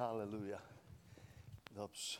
[0.00, 0.58] Halleluja.
[1.70, 2.18] Dobrze.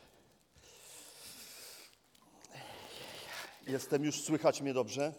[3.67, 5.13] Jestem już, słychać mnie dobrze?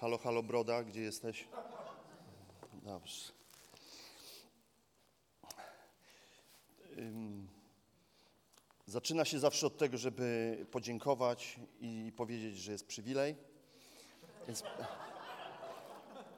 [0.00, 1.48] Halo, halo, broda, gdzie jesteś?
[2.72, 3.32] Dobrze.
[8.86, 13.36] Zaczyna się zawsze od tego, żeby podziękować i powiedzieć, że jest przywilej.
[14.46, 14.62] Więc,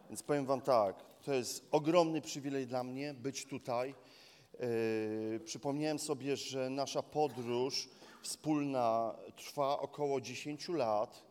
[0.08, 3.94] więc powiem Wam tak, to jest ogromny przywilej dla mnie być tutaj.
[4.60, 7.88] Yy, przypomniałem sobie, że nasza podróż
[8.22, 11.22] wspólna trwa około 10 lat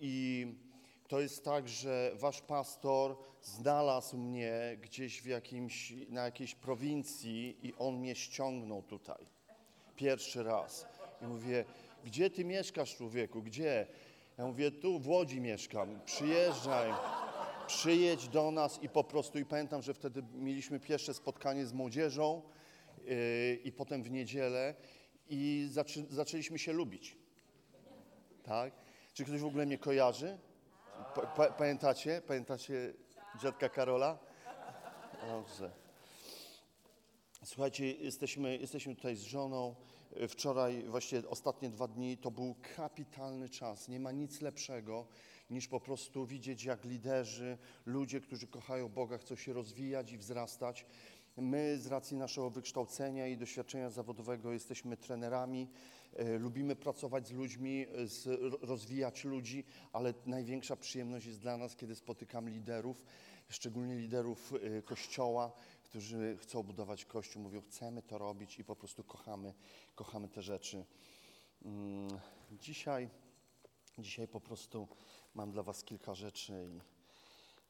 [0.00, 0.46] i
[1.08, 7.74] to jest tak, że Wasz pastor znalazł mnie gdzieś w jakimś, na jakiejś prowincji i
[7.78, 9.26] on mnie ściągnął tutaj
[9.96, 10.86] pierwszy raz.
[11.22, 11.64] I mówię,
[12.04, 13.86] gdzie ty mieszkasz, człowieku, gdzie?
[14.38, 16.92] Ja mówię, tu w Łodzi mieszkam, przyjeżdżaj,
[17.66, 22.42] przyjedź do nas i po prostu, i pamiętam, że wtedy mieliśmy pierwsze spotkanie z młodzieżą
[23.04, 24.74] yy, i potem w niedzielę
[25.28, 27.16] i zaczę, zaczęliśmy się lubić.
[28.42, 28.72] Tak?
[29.14, 30.38] Czy ktoś w ogóle mnie kojarzy?
[31.14, 32.22] Pa, pa, pamiętacie?
[32.26, 32.94] Pamiętacie
[33.42, 34.18] dziadka Karola?
[35.28, 35.70] Dobrze.
[37.44, 39.74] Słuchajcie, jesteśmy, jesteśmy tutaj z żoną.
[40.28, 43.88] Wczoraj, właściwie ostatnie dwa dni, to był kapitalny czas.
[43.88, 45.06] Nie ma nic lepszego
[45.50, 50.86] niż po prostu widzieć, jak liderzy, ludzie, którzy kochają Boga, chcą się rozwijać i wzrastać.
[51.36, 55.68] My z racji naszego wykształcenia i doświadczenia zawodowego jesteśmy trenerami,
[56.16, 61.94] e, lubimy pracować z ludźmi, e, rozwijać ludzi, ale największa przyjemność jest dla nas, kiedy
[61.94, 63.04] spotykam liderów,
[63.48, 65.52] szczególnie liderów e, Kościoła,
[65.88, 69.54] którzy chcą budować Kościół, mówią, chcemy to robić i po prostu kochamy,
[69.94, 70.84] kochamy te rzeczy.
[71.64, 72.08] Mm,
[72.52, 73.08] Dzisiaj,
[73.98, 74.88] dzisiaj po prostu
[75.34, 76.68] mam dla Was kilka rzeczy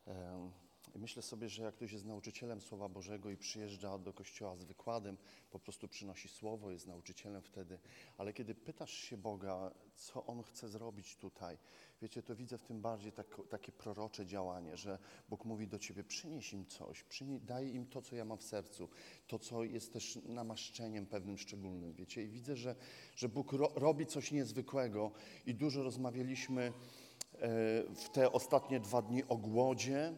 [0.06, 4.56] i, i myślę sobie, że jak ktoś jest nauczycielem Słowa Bożego i przyjeżdża do kościoła
[4.56, 5.16] z wykładem,
[5.50, 7.78] po prostu przynosi słowo, jest nauczycielem wtedy,
[8.18, 11.58] ale kiedy pytasz się Boga, co On chce zrobić tutaj,
[12.02, 14.98] wiecie, to widzę w tym bardziej tak, takie prorocze działanie, że
[15.28, 18.42] Bóg mówi do ciebie, przynieś im coś, przynie, daj im to, co ja mam w
[18.42, 18.88] sercu,
[19.26, 22.76] to, co jest też namaszczeniem pewnym szczególnym, wiecie, i widzę, że,
[23.16, 25.10] że Bóg ro, robi coś niezwykłego
[25.46, 26.72] i dużo rozmawialiśmy e,
[27.94, 30.14] w te ostatnie dwa dni o głodzie,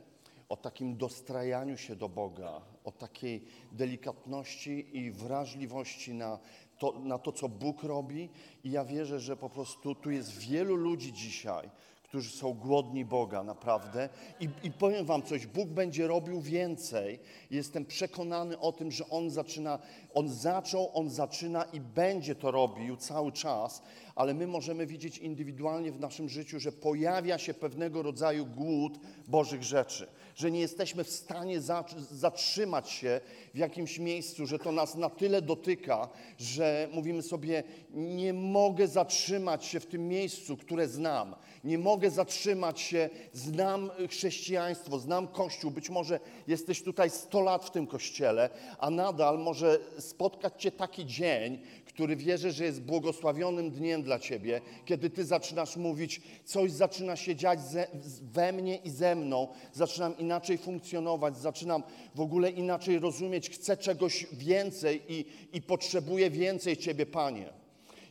[0.48, 6.38] o takim dostrajaniu się do Boga, o takiej delikatności i wrażliwości na
[6.78, 8.28] to, na to, co Bóg robi.
[8.64, 11.70] I ja wierzę, że po prostu tu jest wielu ludzi dzisiaj,
[12.02, 14.08] którzy są głodni Boga, naprawdę.
[14.40, 17.18] I, I powiem Wam coś, Bóg będzie robił więcej.
[17.50, 19.78] Jestem przekonany o tym, że On zaczyna,
[20.18, 23.82] On zaczął, On zaczyna i będzie to robił cały czas,
[24.14, 28.98] ale my możemy widzieć indywidualnie w naszym życiu, że pojawia się pewnego rodzaju głód
[29.28, 33.20] Bożych rzeczy, że nie jesteśmy w stanie za- zatrzymać się
[33.54, 36.08] w jakimś miejscu, że to nas na tyle dotyka,
[36.38, 41.34] że mówimy sobie, nie mogę zatrzymać się w tym miejscu, które znam.
[41.64, 45.70] Nie mogę zatrzymać się, znam chrześcijaństwo, znam Kościół.
[45.70, 51.06] Być może jesteś tutaj 100 lat w tym Kościele, a nadal może spotkać Cię taki
[51.06, 57.16] dzień, który wierzę, że jest błogosławionym dniem dla Ciebie, kiedy Ty zaczynasz mówić, coś zaczyna
[57.16, 57.86] się dziać ze,
[58.22, 61.82] we mnie i ze mną, zaczynam inaczej funkcjonować, zaczynam
[62.14, 67.52] w ogóle inaczej rozumieć, chcę czegoś więcej i, i potrzebuję więcej Ciebie, Panie.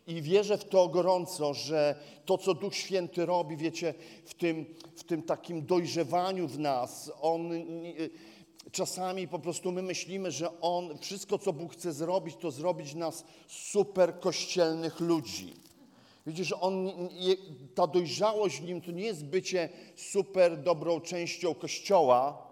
[0.08, 3.94] I wierzę w to gorąco, że to, co Duch Święty robi, wiecie,
[4.26, 4.66] w tym,
[4.96, 7.50] w tym takim dojrzewaniu w nas, On
[7.82, 7.94] nie-
[8.72, 13.24] czasami po prostu my myślimy, że On, wszystko, co Bóg chce zrobić, to zrobić nas
[13.48, 15.54] super kościelnych ludzi.
[16.28, 16.92] Widzisz, że on,
[17.76, 22.48] ta dojrzałość w nim to nie jest bycie super dobrą częścią Kościoła,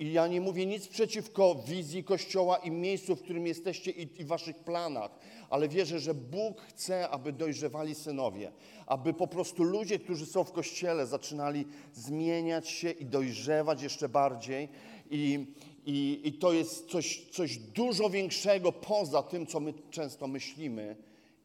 [0.00, 4.24] i ja nie mówię nic przeciwko wizji Kościoła i miejscu, w którym jesteście i, i
[4.24, 5.10] waszych planach,
[5.50, 8.52] ale wierzę, że Bóg chce, aby dojrzewali synowie,
[8.86, 14.68] aby po prostu ludzie, którzy są w Kościele, zaczynali zmieniać się i dojrzewać jeszcze bardziej.
[15.10, 15.46] I,
[15.86, 20.96] i, i to jest coś, coś dużo większego poza tym, co my często myślimy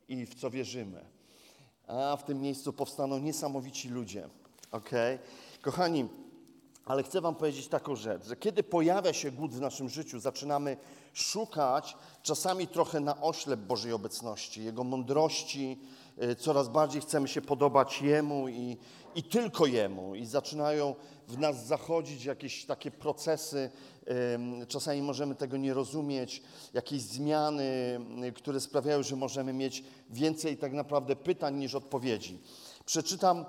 [0.09, 1.05] i w co wierzymy.
[1.87, 4.29] A w tym miejscu powstaną niesamowici ludzie.
[4.71, 5.19] Okej?
[5.61, 6.05] Kochani,
[6.85, 10.77] ale chcę Wam powiedzieć taką rzecz, że kiedy pojawia się głód w naszym życiu, zaczynamy
[11.13, 15.79] szukać czasami trochę na oślep Bożej obecności, Jego mądrości,
[16.37, 18.77] coraz bardziej chcemy się podobać Jemu i,
[19.15, 20.15] i tylko Jemu.
[20.15, 20.95] I zaczynają
[21.27, 23.69] w nas zachodzić jakieś takie procesy,
[24.33, 26.41] ym, czasami możemy tego nie rozumieć,
[26.73, 32.39] jakieś zmiany, y, które sprawiają, że możemy mieć więcej tak naprawdę pytań niż odpowiedzi.
[32.85, 33.45] Przeczytam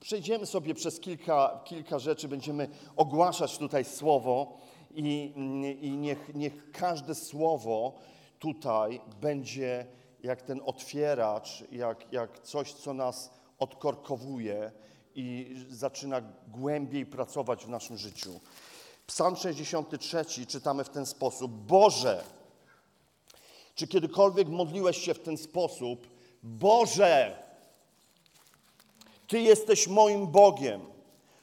[0.00, 4.58] Przejdziemy sobie przez kilka, kilka rzeczy, będziemy ogłaszać tutaj słowo
[4.94, 5.32] I,
[5.80, 7.94] i niech, niech każde słowo
[8.38, 9.86] tutaj będzie
[10.24, 14.72] jak ten otwieracz, jak, jak coś, co nas odkorkowuje
[15.14, 18.40] i zaczyna głębiej pracować w naszym życiu.
[19.06, 22.24] Psalm 63 czytamy w ten sposób: Boże,
[23.74, 26.08] czy kiedykolwiek modliłeś się w ten sposób?
[26.42, 27.44] Boże,
[29.26, 30.80] Ty jesteś moim Bogiem,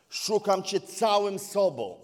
[0.10, 1.98] szukam Cię całym sobą.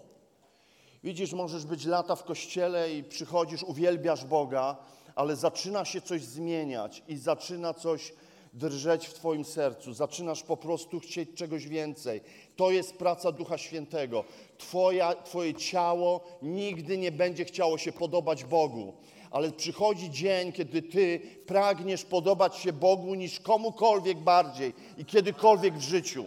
[1.04, 4.76] Widzisz, możesz być lata w kościele i przychodzisz, uwielbiasz Boga,
[5.18, 8.12] ale zaczyna się coś zmieniać i zaczyna coś
[8.52, 9.92] drżeć w Twoim sercu.
[9.92, 12.20] Zaczynasz po prostu chcieć czegoś więcej.
[12.56, 14.24] To jest praca Ducha Świętego.
[14.58, 18.92] Twoja, twoje ciało nigdy nie będzie chciało się podobać Bogu.
[19.30, 25.88] Ale przychodzi dzień, kiedy Ty pragniesz podobać się Bogu niż komukolwiek bardziej i kiedykolwiek w
[25.88, 26.24] życiu.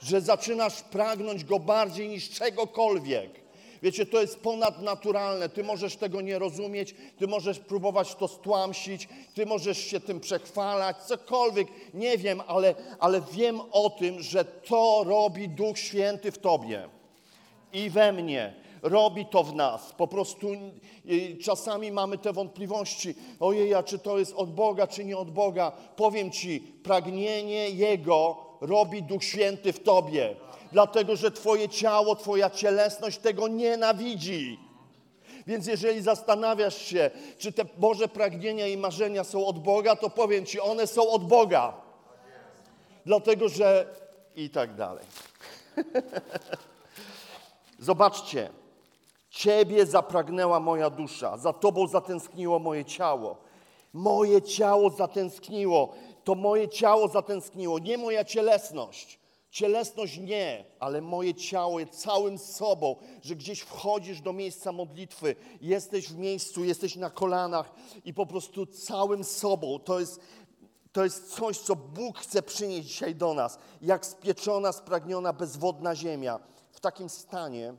[0.00, 3.47] Że zaczynasz pragnąć Go bardziej niż czegokolwiek.
[3.82, 5.48] Wiecie, to jest ponadnaturalne.
[5.48, 10.96] Ty możesz tego nie rozumieć, ty możesz próbować to stłamsić, ty możesz się tym przechwalać,
[10.96, 16.88] cokolwiek, nie wiem, ale, ale wiem o tym, że to robi Duch Święty w tobie
[17.72, 18.54] i we mnie.
[18.82, 19.92] Robi to w nas.
[19.92, 20.48] Po prostu
[21.10, 23.14] y, czasami mamy te wątpliwości.
[23.40, 25.72] Ojej, a czy to jest od Boga, czy nie od Boga?
[25.96, 30.36] Powiem Ci, pragnienie Jego robi Duch Święty w Tobie
[30.72, 34.58] dlatego że Twoje ciało, Twoja cielesność tego nienawidzi.
[35.46, 40.46] Więc jeżeli zastanawiasz się, czy te Boże pragnienia i marzenia są od Boga, to powiem
[40.46, 41.72] Ci, one są od Boga.
[43.06, 43.86] Dlatego że
[44.36, 45.04] i tak dalej.
[47.78, 48.50] Zobaczcie,
[49.30, 53.36] Ciebie zapragnęła moja dusza, za Tobą zatęskniło moje ciało.
[53.92, 55.94] Moje ciało zatęskniło,
[56.24, 59.18] to moje ciało zatęskniło, nie moja cielesność.
[59.50, 66.16] Cielesność nie, ale moje ciało całym sobą, że gdzieś wchodzisz do miejsca modlitwy, jesteś w
[66.16, 67.74] miejscu, jesteś na kolanach
[68.04, 69.78] i po prostu całym sobą.
[69.78, 70.20] To jest,
[70.92, 76.40] to jest coś, co Bóg chce przynieść dzisiaj do nas, jak spieczona, spragniona, bezwodna ziemia.
[76.70, 77.74] W takim stanie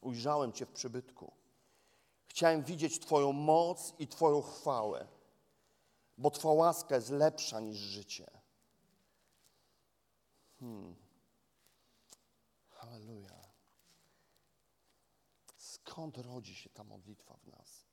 [0.00, 1.32] ujrzałem Cię w przybytku.
[2.26, 5.06] Chciałem widzieć Twoją moc i Twoją chwałę,
[6.18, 8.33] bo Twoja łaska jest lepsza niż życie.
[10.60, 10.96] Hmm.
[12.68, 13.54] Halleluja.
[15.56, 17.84] Skąd rodzi się ta modlitwa w nas?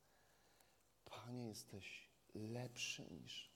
[1.05, 3.51] Panie, jesteś lepszy niż,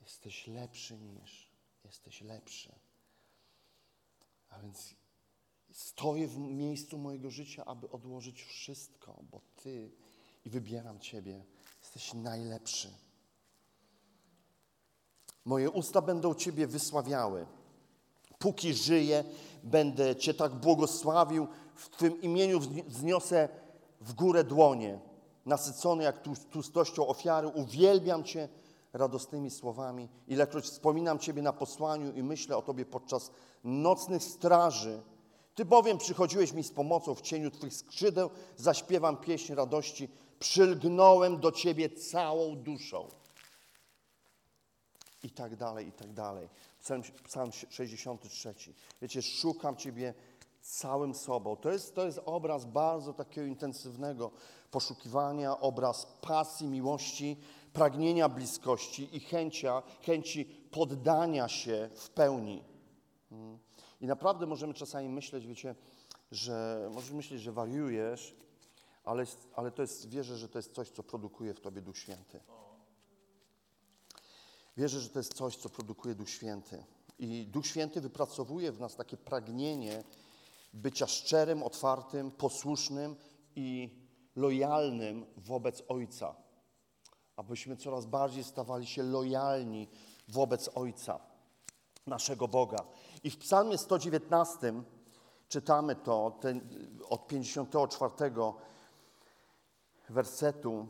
[0.00, 1.52] jesteś lepszy niż,
[1.84, 2.74] jesteś lepszy.
[4.48, 4.94] A więc
[5.72, 9.92] stoję w miejscu mojego życia, aby odłożyć wszystko, bo Ty
[10.44, 11.44] i wybieram Ciebie.
[11.82, 13.07] Jesteś najlepszy.
[15.48, 17.46] Moje usta będą Ciebie wysławiały.
[18.38, 19.24] Póki żyję,
[19.62, 23.48] będę Cię tak błogosławił, w Twym imieniu wzniosę
[24.00, 24.98] w górę dłonie.
[25.46, 28.48] Nasycony jak tłustością ofiary, uwielbiam Cię
[28.92, 30.08] radosnymi słowami.
[30.26, 33.30] Ilekroć wspominam Ciebie na posłaniu i myślę o Tobie podczas
[33.64, 35.02] nocnych straży,
[35.54, 40.08] Ty bowiem przychodziłeś mi z pomocą w cieniu Twych skrzydeł, zaśpiewam pieśń radości,
[40.38, 43.08] przylgnąłem do Ciebie całą duszą
[45.22, 46.48] i tak dalej, i tak dalej.
[46.80, 48.54] Psalm, Psalm 63.
[49.02, 50.14] Wiecie, szukam Ciebie
[50.60, 51.56] całym sobą.
[51.56, 54.30] To jest, to jest obraz bardzo takiego intensywnego
[54.70, 57.36] poszukiwania, obraz pasji, miłości,
[57.72, 62.64] pragnienia bliskości i chęcia, chęci poddania się w pełni.
[63.32, 63.58] Mm.
[64.00, 65.74] I naprawdę możemy czasami myśleć, wiecie,
[66.30, 68.34] że możesz myśleć, że wariujesz,
[69.04, 72.40] ale, ale to jest, wierzę, że to jest coś, co produkuje w Tobie Duch Święty.
[74.78, 76.84] Wierzę, że to jest coś, co produkuje Duch Święty.
[77.18, 80.04] I Duch Święty wypracowuje w nas takie pragnienie
[80.72, 83.16] bycia szczerym, otwartym, posłusznym
[83.56, 83.98] i
[84.36, 86.34] lojalnym wobec Ojca.
[87.36, 89.88] Abyśmy coraz bardziej stawali się lojalni
[90.28, 91.20] wobec Ojca,
[92.06, 92.78] naszego Boga.
[93.24, 94.82] I w Psalmie 119
[95.48, 96.68] czytamy to ten,
[97.08, 98.12] od 54
[100.08, 100.86] wersetu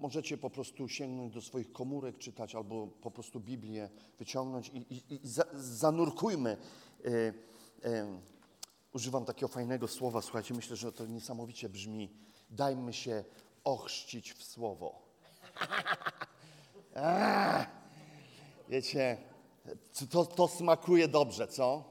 [0.00, 5.14] możecie po prostu sięgnąć do swoich komórek, czytać albo po prostu Biblię wyciągnąć i, i,
[5.14, 6.56] i za, zanurkujmy.
[7.04, 7.10] E,
[7.88, 8.18] e,
[8.92, 12.10] używam takiego fajnego słowa, słuchajcie, myślę, że to niesamowicie brzmi.
[12.50, 13.24] Dajmy się
[13.64, 15.02] ochrzcić w słowo.
[16.94, 17.66] A,
[18.68, 19.16] wiecie,
[20.10, 21.84] to, to smakuje dobrze, co?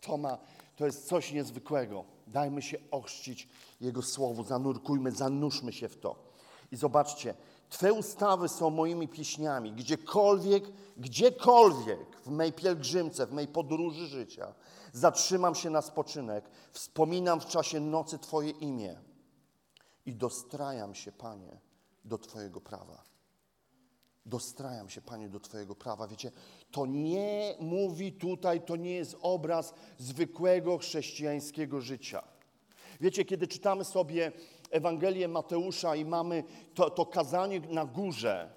[0.00, 0.38] To, ma,
[0.76, 2.04] to jest coś niezwykłego.
[2.26, 3.48] Dajmy się ochrzcić
[3.80, 6.29] Jego słowu, zanurkujmy, zanurzmy się w to.
[6.72, 7.34] I zobaczcie,
[7.70, 9.72] Twe ustawy są moimi pieśniami.
[9.72, 10.64] Gdziekolwiek,
[10.96, 14.54] gdziekolwiek w mej pielgrzymce, w mej podróży życia
[14.92, 19.00] zatrzymam się na spoczynek, wspominam w czasie nocy Twoje imię
[20.06, 21.60] i dostrajam się, Panie,
[22.04, 23.02] do Twojego prawa.
[24.26, 26.08] Dostrajam się, Panie, do Twojego prawa.
[26.08, 26.32] Wiecie,
[26.70, 32.22] to nie mówi tutaj, to nie jest obraz zwykłego chrześcijańskiego życia.
[33.00, 34.32] Wiecie, kiedy czytamy sobie
[34.70, 38.50] Ewangelię Mateusza i mamy to, to kazanie na górze,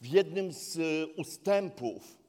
[0.00, 2.24] w jednym z y, ustępów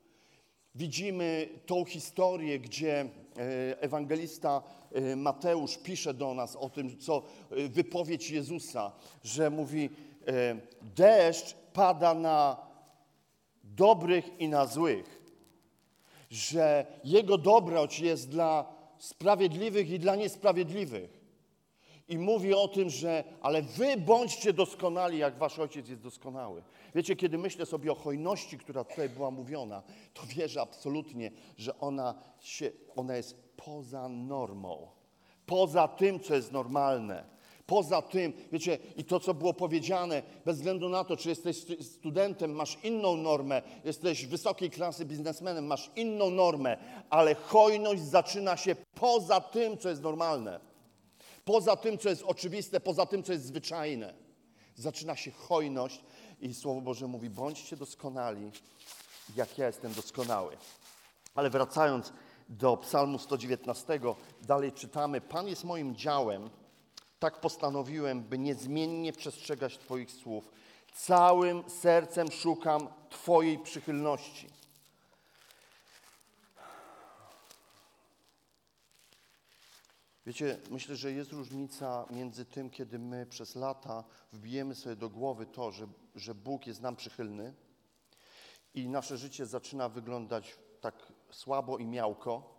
[0.75, 3.07] widzimy tą historię, gdzie e,
[3.81, 4.61] ewangelista
[4.91, 8.91] e, Mateusz pisze do nas o tym, co e, wypowiedź Jezusa,
[9.23, 9.89] że mówi:
[10.95, 12.57] deszcz pada na
[13.63, 15.21] dobrych i na złych,
[16.29, 18.65] że Jego dobroć jest dla
[18.97, 21.24] sprawiedliwych i dla niesprawiedliwych.
[22.07, 26.63] I mówi o tym, że ale wy bądźcie doskonali, jak wasz ojciec jest doskonały.
[26.95, 29.83] Wiecie, kiedy myślę sobie o hojności, która tutaj była mówiona,
[30.13, 34.87] to wierzę absolutnie, że ona, się, ona jest poza normą,
[35.45, 37.35] poza tym, co jest normalne.
[37.65, 42.51] Poza tym, wiecie, i to, co było powiedziane, bez względu na to, czy jesteś studentem,
[42.51, 46.77] masz inną normę, jesteś wysokiej klasy biznesmenem, masz inną normę,
[47.09, 50.59] ale hojność zaczyna się poza tym, co jest normalne.
[51.45, 54.13] Poza tym, co jest oczywiste, poza tym, co jest zwyczajne.
[54.75, 56.03] Zaczyna się hojność
[56.41, 58.51] i Słowo Boże mówi, bądźcie doskonali,
[59.35, 60.57] jak ja jestem doskonały.
[61.35, 62.13] Ale wracając
[62.49, 63.99] do Psalmu 119,
[64.41, 66.49] dalej czytamy, Pan jest moim działem,
[67.19, 70.51] tak postanowiłem, by niezmiennie przestrzegać Twoich słów.
[70.95, 74.54] Całym sercem szukam Twojej przychylności.
[80.25, 84.03] Wiecie, myślę, że jest różnica między tym, kiedy my przez lata
[84.33, 87.53] wbijemy sobie do głowy to, że, że Bóg jest nam przychylny
[88.73, 92.55] i nasze życie zaczyna wyglądać tak słabo i miałko,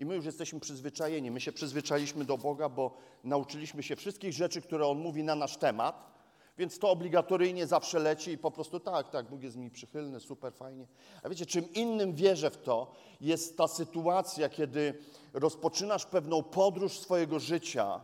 [0.00, 1.30] i my już jesteśmy przyzwyczajeni.
[1.30, 5.56] My się przyzwyczailiśmy do Boga, bo nauczyliśmy się wszystkich rzeczy, które On mówi na nasz
[5.56, 6.19] temat,
[6.60, 10.52] więc to obligatoryjnie zawsze leci i po prostu tak, tak, Bóg jest mi przychylny, super,
[10.52, 10.86] fajnie.
[11.22, 14.94] A wiecie, czym innym wierzę w to, jest ta sytuacja, kiedy
[15.32, 18.00] rozpoczynasz pewną podróż swojego życia,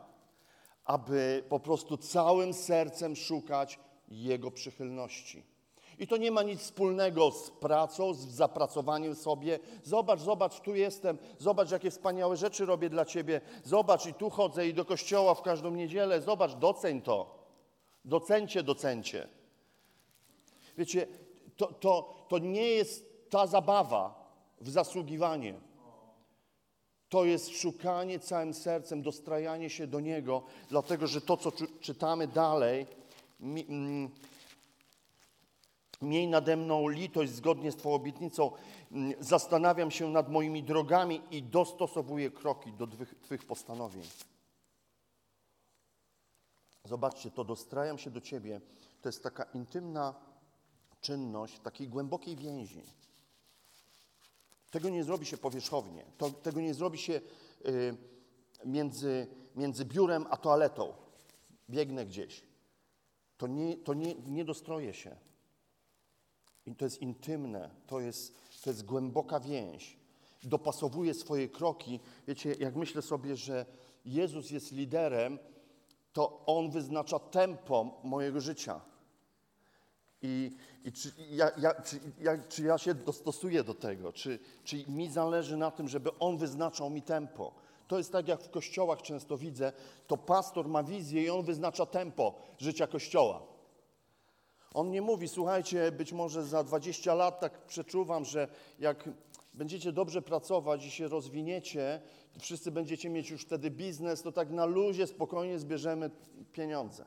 [0.85, 5.43] aby po prostu całym sercem szukać Jego przychylności.
[5.99, 9.59] I to nie ma nic wspólnego z pracą, z zapracowaniem sobie.
[9.83, 13.41] Zobacz, zobacz, tu jestem, zobacz, jakie wspaniałe rzeczy robię dla Ciebie.
[13.65, 16.21] Zobacz, i tu chodzę, i do kościoła w każdą niedzielę.
[16.21, 17.36] Zobacz, doceń to.
[18.07, 19.29] Docencie, docencie.
[20.79, 21.07] Wiecie,
[21.57, 25.55] to, to, to nie jest ta zabawa w zasługiwanie.
[27.09, 32.87] To jest szukanie całym sercem, dostrajanie się do Niego, dlatego że to, co czytamy dalej,
[33.41, 34.11] mi, mm,
[36.03, 38.51] Miej nade mną litość zgodnie z Twoją obietnicą.
[38.93, 42.87] Mm, zastanawiam się nad moimi drogami i dostosowuję kroki do
[43.23, 44.03] Twych, postanowień.
[46.87, 48.61] Zobaczcie, to dostrajam się do Ciebie.
[49.03, 50.15] To jest taka intymna
[51.01, 52.83] czynność, takiej głębokiej więzi.
[54.71, 56.05] Tego nie zrobi się powierzchownie.
[56.19, 57.21] To, tego nie zrobi się
[57.67, 57.97] y,
[58.65, 59.27] między,
[59.57, 60.93] między biurem a toaletą.
[61.71, 62.43] Biegnę gdzieś.
[63.39, 65.17] To nie, to nie, nie dostroję się.
[66.67, 69.99] I to jest intymne, to jest, to jest głęboka więź.
[70.43, 72.01] Dopasowuje swoje kroki.
[72.29, 73.67] Wiecie, jak myślę sobie, że
[74.05, 75.39] Jezus jest liderem,
[76.17, 78.81] to On wyznacza tempo mojego życia.
[80.23, 84.13] I, i czy, ja, ja, czy, ja, czy ja się dostosuję do tego?
[84.13, 87.53] Czy, czy mi zależy na tym, żeby On wyznaczał mi tempo?
[87.89, 89.73] To jest tak, jak w kościołach często widzę,
[90.07, 93.43] to pastor ma wizję i on wyznacza tempo życia kościoła.
[94.75, 99.09] On nie mówi, słuchajcie, być może za 20 lat tak przeczuwam, że jak
[99.57, 102.01] będziecie dobrze pracować i się rozwiniecie,
[102.39, 106.11] wszyscy będziecie mieć już wtedy biznes, to tak na luzie spokojnie zbierzemy
[106.53, 107.05] pieniądze.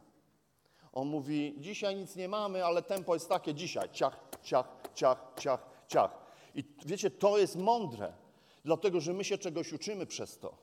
[0.91, 5.70] On mówi, dzisiaj nic nie mamy, ale tempo jest takie dzisiaj, ciach, ciach, ciach, ciach,
[5.88, 6.12] ciach.
[6.56, 8.13] I wiecie, to jest mądre,
[8.65, 10.58] dlatego że my się czegoś uczymy przez to.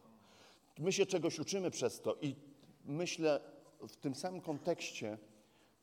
[0.78, 2.36] My się czegoś uczymy przez to i
[2.84, 3.40] myślę
[3.88, 5.18] w tym samym kontekście,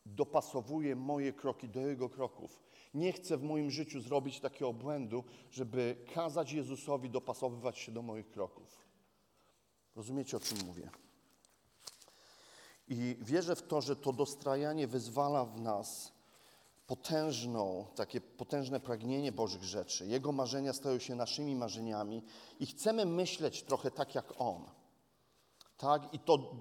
[0.05, 2.63] dopasowuje moje kroki do Jego kroków.
[2.93, 8.29] Nie chcę w moim życiu zrobić takiego błędu, żeby kazać Jezusowi dopasowywać się do moich
[8.29, 8.85] kroków.
[9.95, 10.89] Rozumiecie, o czym mówię?
[12.87, 16.13] I wierzę w to, że to dostrajanie wyzwala w nas
[16.87, 20.07] potężną, takie potężne pragnienie Bożych rzeczy.
[20.07, 22.23] Jego marzenia stają się naszymi marzeniami
[22.59, 24.63] i chcemy myśleć trochę tak jak On.
[25.77, 26.13] Tak?
[26.13, 26.55] I to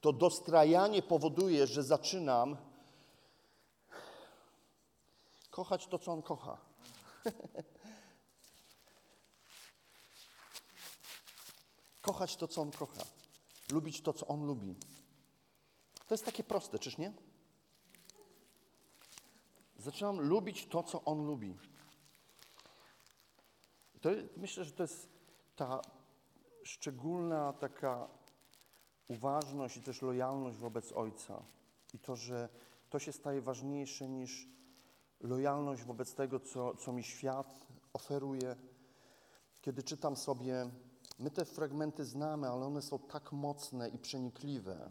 [0.00, 2.56] to dostrajanie powoduje, że zaczynam
[5.50, 6.58] Kochać to, co on kocha.
[12.02, 13.02] kochać to, co on kocha.
[13.70, 14.76] Lubić to, co on lubi.
[16.06, 17.12] To jest takie proste, czyż nie?
[19.78, 21.56] Zaczynam lubić to, co on lubi.
[24.00, 25.08] To, myślę, że to jest
[25.56, 25.80] ta
[26.62, 28.08] szczególna taka
[29.10, 31.42] uważność i też lojalność wobec Ojca.
[31.94, 32.48] I to, że
[32.90, 34.48] to się staje ważniejsze niż
[35.20, 38.56] lojalność wobec tego, co, co mi świat oferuje.
[39.60, 40.70] Kiedy czytam sobie,
[41.18, 44.90] my te fragmenty znamy, ale one są tak mocne i przenikliwe.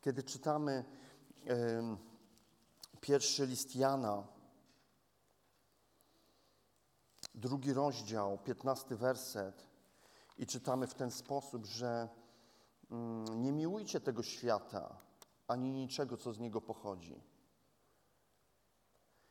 [0.00, 0.84] Kiedy czytamy
[3.00, 4.26] pierwszy list Jana,
[7.34, 9.66] drugi rozdział, piętnasty werset,
[10.38, 12.08] i czytamy w ten sposób, że
[13.36, 14.96] nie miłujcie tego świata,
[15.48, 17.22] ani niczego, co z niego pochodzi.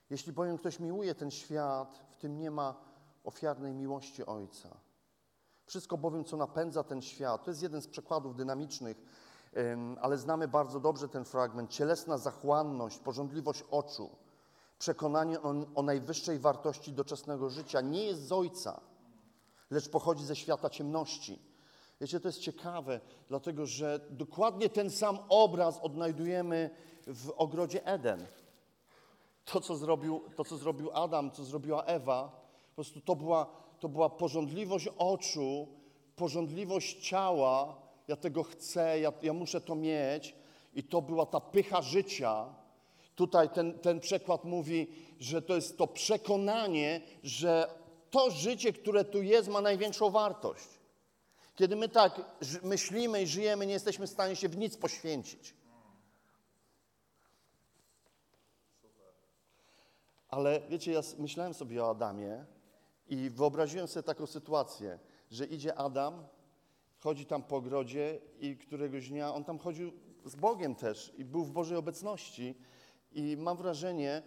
[0.09, 2.75] Jeśli bowiem ktoś miłuje ten świat, w tym nie ma
[3.23, 4.77] ofiarnej miłości Ojca.
[5.65, 9.01] Wszystko bowiem, co napędza ten świat, to jest jeden z przykładów dynamicznych,
[10.01, 11.71] ale znamy bardzo dobrze ten fragment.
[11.71, 14.09] Cielesna zachłanność, porządliwość oczu,
[14.79, 18.81] przekonanie o, o najwyższej wartości doczesnego życia nie jest z Ojca,
[19.69, 21.54] lecz pochodzi ze świata ciemności.
[22.01, 26.69] Wiecie, to jest ciekawe, dlatego że dokładnie ten sam obraz odnajdujemy
[27.07, 28.25] w ogrodzie Eden.
[29.45, 33.45] To, co zrobił, to, co zrobił Adam, co zrobiła Ewa, po prostu to była,
[33.79, 35.67] to była porządliwość oczu,
[36.15, 37.75] porządliwość ciała.
[38.07, 40.35] Ja tego chcę, ja, ja muszę to mieć.
[40.73, 42.45] I to była ta pycha życia.
[43.15, 44.87] Tutaj ten, ten przekład mówi,
[45.19, 47.69] że to jest to przekonanie, że
[48.11, 50.74] to życie, które tu jest, ma największą wartość.
[51.55, 52.21] Kiedy my tak
[52.63, 55.55] myślimy i żyjemy, nie jesteśmy w stanie się w nic poświęcić.
[60.29, 62.45] Ale wiecie, ja myślałem sobie o Adamie
[63.07, 64.99] i wyobraziłem sobie taką sytuację,
[65.31, 66.27] że idzie Adam,
[66.99, 69.91] chodzi tam po ogrodzie i któregoś dnia on tam chodził
[70.25, 72.55] z Bogiem też i był w Bożej obecności.
[73.11, 74.21] I mam wrażenie,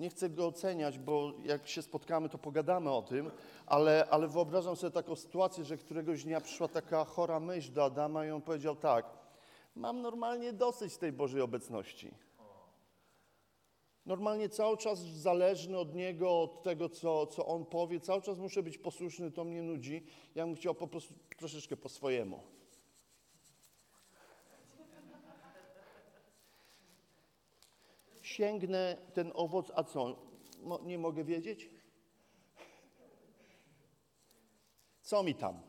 [0.00, 3.30] nie chcę go oceniać, bo jak się spotkamy, to pogadamy o tym,
[3.66, 8.26] ale, ale wyobrażam sobie taką sytuację, że któregoś dnia przyszła taka chora myśl do Adama
[8.26, 9.06] i on powiedział tak,
[9.74, 12.14] mam normalnie dosyć tej Bożej obecności.
[14.06, 18.62] Normalnie cały czas zależny od Niego, od tego, co, co On powie, cały czas muszę
[18.62, 20.06] być posłuszny, to mnie nudzi.
[20.34, 22.42] Ja bym chciał po prostu troszeczkę po swojemu.
[28.40, 30.16] Sięgnę ten owoc, a co?
[30.82, 31.70] Nie mogę wiedzieć?
[35.02, 35.60] Co mi tam?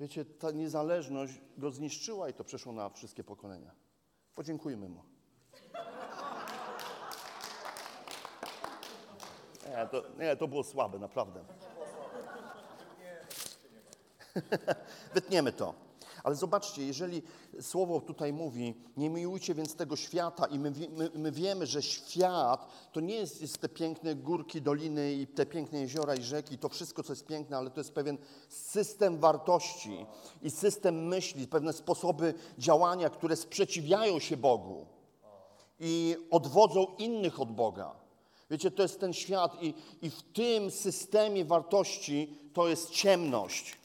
[0.00, 3.74] Wiecie, ta niezależność go zniszczyła i to przeszło na wszystkie pokolenia.
[4.34, 5.02] Podziękujmy mu.
[9.68, 11.44] Nie, to, nie, to było słabe, naprawdę.
[15.14, 15.89] Wytniemy to.
[16.24, 17.22] Ale zobaczcie, jeżeli
[17.60, 22.68] słowo tutaj mówi, nie miłujcie więc tego świata, i my, my, my, wiemy, że świat
[22.92, 26.68] to nie jest, jest te piękne górki, doliny i te piękne jeziora i rzeki, to
[26.68, 30.06] wszystko, co jest piękne, ale to jest pewien system wartości
[30.42, 34.86] i system myśli, pewne sposoby działania, które sprzeciwiają się Bogu
[35.80, 37.94] i odwodzą innych od Boga.
[38.50, 43.79] Wiecie, to jest ten świat i, i w tym systemie wartości to jest ciemność.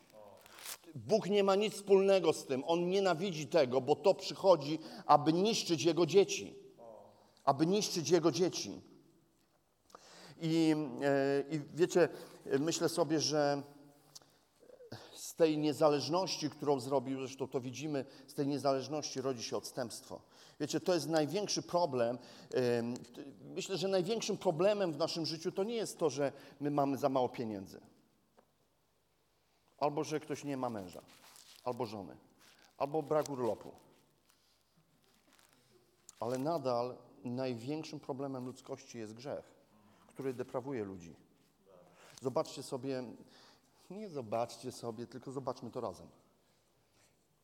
[0.95, 2.63] Bóg nie ma nic wspólnego z tym.
[2.67, 6.55] On nienawidzi tego, bo to przychodzi, aby niszczyć Jego dzieci.
[7.43, 8.81] Aby niszczyć Jego dzieci.
[10.41, 12.09] I, e, I wiecie,
[12.59, 13.63] myślę sobie, że
[15.13, 20.21] z tej niezależności, którą zrobił, zresztą to widzimy, z tej niezależności rodzi się odstępstwo.
[20.59, 22.17] Wiecie, to jest największy problem.
[23.41, 27.09] Myślę, że największym problemem w naszym życiu to nie jest to, że my mamy za
[27.09, 27.81] mało pieniędzy,
[29.77, 31.01] albo że ktoś nie ma męża,
[31.63, 32.17] albo żony,
[32.77, 33.71] albo brak urlopu.
[36.19, 39.51] Ale nadal największym problemem ludzkości jest grzech,
[40.07, 41.15] który deprawuje ludzi.
[42.21, 43.03] Zobaczcie sobie,
[43.89, 46.07] nie zobaczcie sobie, tylko zobaczmy to razem.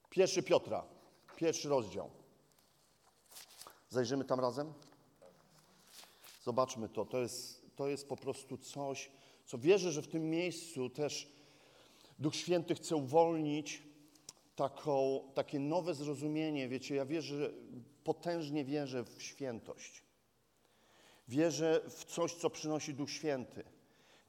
[0.09, 0.83] Pierwszy Piotra,
[1.35, 2.09] pierwszy rozdział.
[3.89, 4.73] Zajrzymy tam razem?
[6.43, 7.05] Zobaczmy to.
[7.05, 9.11] To jest, to jest po prostu coś,
[9.45, 11.31] co wierzę, że w tym miejscu też
[12.21, 13.83] Duch Święty chce uwolnić
[14.55, 16.67] taką, takie nowe zrozumienie.
[16.67, 17.51] Wiecie, ja wierzę,
[18.03, 20.03] potężnie wierzę w świętość.
[21.27, 23.63] Wierzę w coś, co przynosi Duch Święty.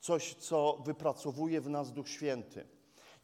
[0.00, 2.64] Coś, co wypracowuje w nas Duch Święty.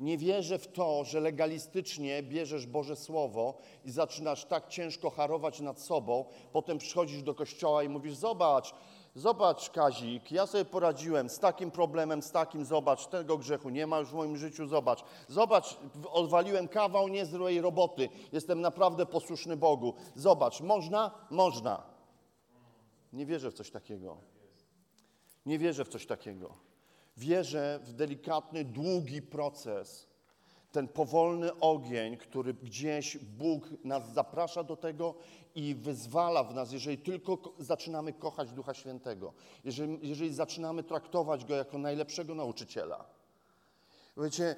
[0.01, 5.81] Nie wierzę w to, że legalistycznie bierzesz Boże Słowo i zaczynasz tak ciężko harować nad
[5.81, 8.75] sobą, potem przychodzisz do kościoła i mówisz: Zobacz,
[9.15, 13.99] Zobacz, Kazik, ja sobie poradziłem z takim problemem, z takim, zobacz, tego grzechu nie ma
[13.99, 15.05] już w moim życiu, zobacz.
[15.29, 15.79] Zobacz,
[16.11, 19.95] odwaliłem kawał niezłej roboty, jestem naprawdę posłuszny Bogu.
[20.15, 21.11] Zobacz, można?
[21.31, 21.83] Można.
[23.13, 24.17] Nie wierzę w coś takiego.
[25.47, 26.55] Nie wierzę w coś takiego.
[27.17, 30.08] Wierzę w delikatny, długi proces.
[30.73, 35.15] Ten powolny ogień, który gdzieś Bóg nas zaprasza do tego
[35.55, 39.33] i wyzwala w nas, jeżeli tylko ko- zaczynamy kochać Ducha Świętego,
[39.65, 43.05] jeżeli, jeżeli zaczynamy traktować Go jako najlepszego nauczyciela.
[44.17, 44.57] Wiecie,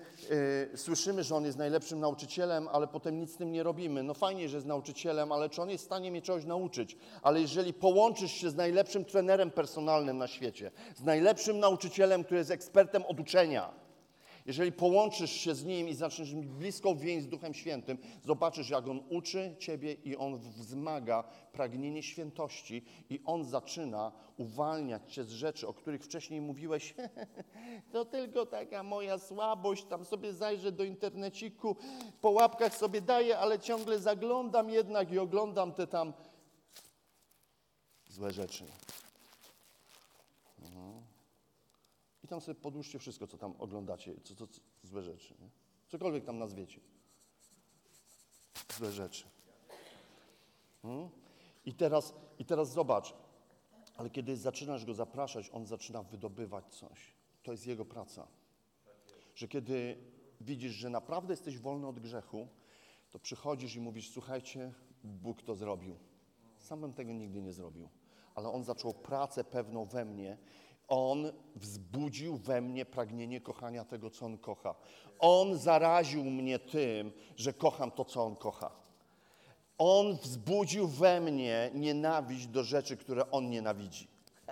[0.71, 4.03] yy, słyszymy, że On jest najlepszym nauczycielem, ale potem nic z tym nie robimy.
[4.03, 6.97] No fajnie, że jest nauczycielem, ale czy On jest w stanie mnie czegoś nauczyć?
[7.23, 12.51] Ale jeżeli połączysz się z najlepszym trenerem personalnym na świecie, z najlepszym nauczycielem, który jest
[12.51, 13.73] ekspertem od uczenia,
[14.47, 18.89] jeżeli połączysz się z Nim i zaczniesz mieć bliską więź z Duchem Świętym, zobaczysz, jak
[18.89, 25.69] On uczy Ciebie i On wzmaga pragnienie świętości i On zaczyna uwalniać Cię z rzeczy,
[25.69, 26.95] o których wcześniej mówiłeś,
[27.93, 31.77] to tylko taka moja słabość, tam sobie zajrzę do interneciku,
[32.21, 36.13] po łapkach sobie daję, ale ciągle zaglądam jednak i oglądam te tam
[38.09, 38.65] złe rzeczy.
[42.20, 45.35] I tam sobie podłóżcie wszystko, co tam oglądacie, co, co, co złe rzeczy.
[45.41, 45.51] Nie?
[45.89, 46.81] Cokolwiek tam nazwiecie.
[48.79, 49.25] Złe rzeczy.
[50.83, 51.09] Hmm?
[51.65, 53.15] I, teraz, I teraz zobacz,
[53.97, 57.15] ale kiedy zaczynasz go zapraszać, on zaczyna wydobywać coś.
[57.43, 58.27] To jest jego praca.
[59.35, 59.97] Że kiedy
[60.41, 62.49] widzisz, że naprawdę jesteś wolny od grzechu,
[63.11, 64.73] to przychodzisz i mówisz: Słuchajcie,
[65.05, 65.97] Bóg to zrobił.
[66.59, 67.89] Sam bym tego nigdy nie zrobił,
[68.35, 70.39] ale on zaczął pracę pewną we mnie.
[70.91, 74.75] On wzbudził we mnie pragnienie kochania tego, co on kocha.
[75.19, 78.71] On zaraził mnie tym, że kocham to, co on kocha.
[79.79, 84.09] On wzbudził we mnie nienawiść do rzeczy, które on nienawidzi.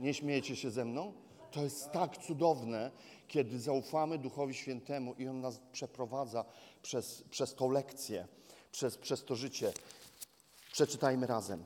[0.00, 1.12] Nie śmiejecie się ze mną?
[1.50, 2.90] To jest tak cudowne,
[3.28, 6.44] kiedy zaufamy Duchowi Świętemu i On nas przeprowadza
[6.82, 8.28] przez, przez tą lekcję,
[8.72, 9.72] przez, przez to życie.
[10.72, 11.64] Przeczytajmy razem.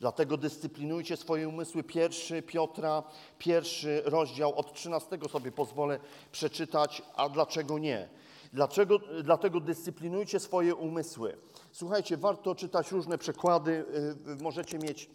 [0.00, 1.84] Dlatego dyscyplinujcie swoje umysły.
[1.84, 3.02] Pierwszy Piotra,
[3.38, 6.00] pierwszy rozdział, od 13 sobie pozwolę
[6.32, 8.08] przeczytać, a dlaczego nie?
[8.52, 11.36] Dlaczego, dlatego dyscyplinujcie swoje umysły.
[11.72, 13.70] Słuchajcie, warto czytać różne przekłady.
[14.26, 15.10] y, y, Możecie mieć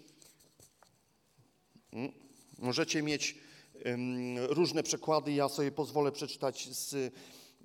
[2.60, 3.36] Możecie mieć
[4.50, 5.34] różne przekłady.
[5.34, 6.94] Ja sobie pozwolę przeczytać z,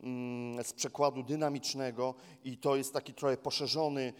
[0.04, 4.12] ym, z przekładu dynamicznego i to jest taki trochę poszerzony,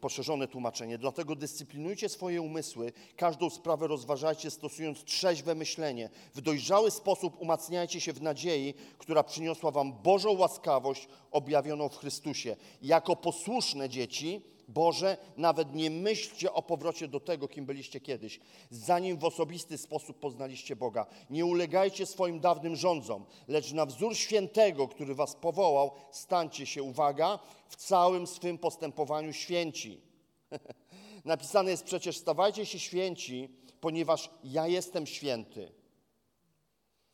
[0.00, 0.98] poszerzone tłumaczenie.
[0.98, 6.10] Dlatego dyscyplinujcie swoje umysły, każdą sprawę rozważajcie stosując trzeźwe myślenie.
[6.34, 12.56] W dojrzały sposób umacniajcie się w nadziei, która przyniosła wam Bożą łaskawość objawioną w Chrystusie.
[12.82, 14.42] Jako posłuszne dzieci
[14.74, 20.18] Boże, nawet nie myślcie o powrocie do tego, kim byliście kiedyś, zanim w osobisty sposób
[20.18, 21.06] poznaliście Boga.
[21.30, 27.38] Nie ulegajcie swoim dawnym rządzom, lecz na wzór świętego, który was powołał, stańcie się, uwaga,
[27.68, 30.00] w całym swym postępowaniu święci.
[31.24, 33.48] Napisane jest przecież, stawajcie się święci,
[33.80, 35.79] ponieważ ja jestem święty.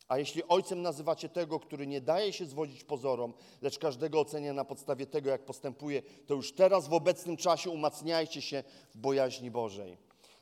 [0.09, 4.65] A jeśli ojcem nazywacie tego, który nie daje się zwodzić pozorom, lecz każdego ocenia na
[4.65, 8.65] podstawie tego, jak postępuje, to już teraz w obecnym czasie umacniajcie się
[8.95, 9.97] w bojaźni Bożej.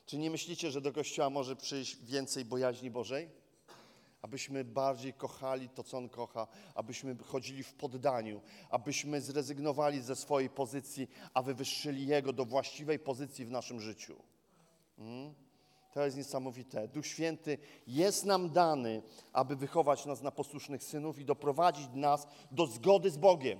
[0.05, 3.29] Czy nie myślicie, że do Kościoła może przyjść więcej bojaźni Bożej?
[4.21, 10.49] Abyśmy bardziej kochali to, co On kocha, abyśmy chodzili w poddaniu, abyśmy zrezygnowali ze swojej
[10.49, 14.15] pozycji, a wywyższyli Jego do właściwej pozycji w naszym życiu.
[14.97, 15.44] Hmm?
[15.95, 16.87] To jest niesamowite.
[16.87, 19.01] Duch Święty jest nam dany,
[19.33, 23.59] aby wychować nas na posłusznych synów i doprowadzić nas do zgody z Bogiem.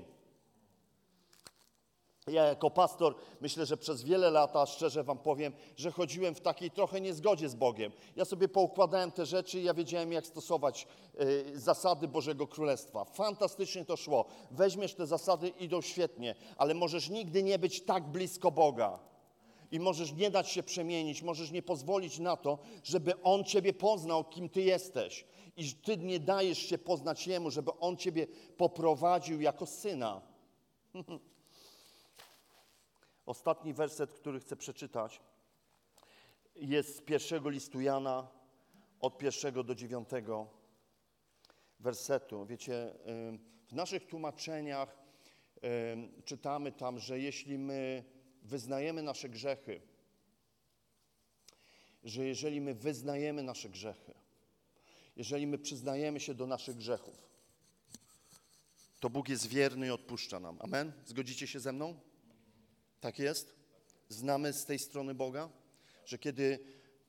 [2.27, 6.71] Ja jako pastor myślę, że przez wiele lat, szczerze wam powiem, że chodziłem w takiej
[6.71, 7.91] trochę niezgodzie z Bogiem.
[8.15, 10.87] Ja sobie poukładałem te rzeczy i ja wiedziałem, jak stosować
[11.21, 13.05] y, zasady Bożego Królestwa.
[13.05, 14.25] Fantastycznie to szło.
[14.51, 19.14] Weźmiesz te zasady, idą świetnie, ale możesz nigdy nie być tak blisko Boga.
[19.75, 24.23] I możesz nie dać się przemienić, możesz nie pozwolić na to, żeby On Ciebie poznał,
[24.23, 25.25] kim Ty jesteś.
[25.57, 30.21] I Ty nie dajesz się poznać Jemu, żeby On Ciebie poprowadził jako syna.
[33.25, 35.21] Ostatni werset, który chcę przeczytać,
[36.55, 38.27] jest z pierwszego listu Jana,
[38.99, 40.47] od pierwszego do dziewiątego
[41.79, 42.45] wersetu.
[42.45, 42.95] Wiecie,
[43.67, 44.97] w naszych tłumaczeniach
[46.25, 48.14] czytamy tam, że jeśli my
[48.45, 49.81] wyznajemy nasze grzechy,
[52.03, 54.13] że jeżeli my wyznajemy nasze grzechy,
[55.15, 57.29] jeżeli my przyznajemy się do naszych grzechów,
[58.99, 60.57] to Bóg jest wierny i odpuszcza nam.
[60.61, 60.91] Amen?
[61.05, 61.99] Zgodzicie się ze mną?
[62.99, 63.55] Tak jest?
[64.09, 65.49] Znamy z tej strony Boga,
[66.05, 66.59] że kiedy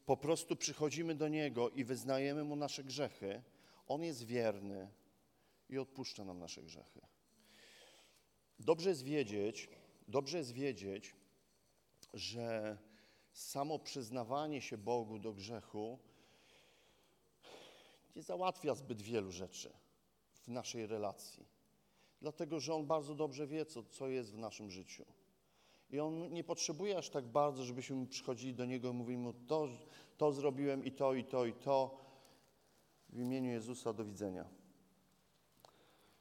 [0.07, 3.43] po prostu przychodzimy do Niego i wyznajemy Mu nasze grzechy,
[3.89, 4.89] On jest wierny
[5.69, 7.01] i odpuszcza nam nasze grzechy.
[8.59, 9.69] Dobrze jest wiedzieć,
[10.09, 11.15] dobrze jest wiedzieć,
[12.15, 12.79] że
[13.33, 15.99] samo przyznawanie się Bogu do grzechu
[18.17, 19.73] nie załatwia zbyt wielu rzeczy
[20.33, 21.47] w naszej relacji.
[22.23, 25.05] Dlatego, że On bardzo dobrze wie, co, co jest w naszym życiu.
[25.91, 29.69] I On nie potrzebuje aż tak bardzo, żebyśmy przychodzili do Niego i mówili Mu, to,
[30.17, 32.07] to zrobiłem i to, i to, i to.
[33.09, 34.49] W imieniu Jezusa do widzenia.